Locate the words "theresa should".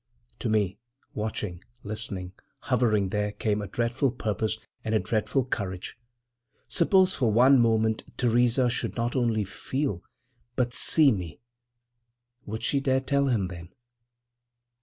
8.17-8.95